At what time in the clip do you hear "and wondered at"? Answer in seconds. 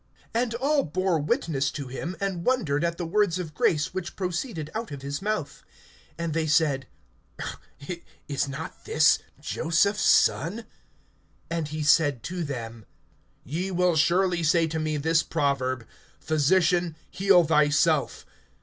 2.19-2.97